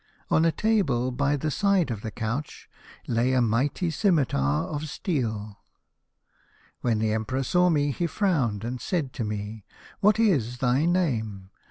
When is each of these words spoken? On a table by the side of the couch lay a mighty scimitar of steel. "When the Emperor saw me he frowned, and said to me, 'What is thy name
On 0.31 0.45
a 0.45 0.51
table 0.51 1.11
by 1.11 1.37
the 1.37 1.51
side 1.51 1.91
of 1.91 2.01
the 2.01 2.09
couch 2.09 2.67
lay 3.05 3.33
a 3.33 3.39
mighty 3.39 3.91
scimitar 3.91 4.63
of 4.63 4.89
steel. 4.89 5.59
"When 6.79 6.97
the 6.97 7.13
Emperor 7.13 7.43
saw 7.43 7.69
me 7.69 7.91
he 7.91 8.07
frowned, 8.07 8.63
and 8.63 8.81
said 8.81 9.13
to 9.13 9.23
me, 9.23 9.63
'What 9.99 10.19
is 10.19 10.57
thy 10.57 10.85
name 10.87 11.51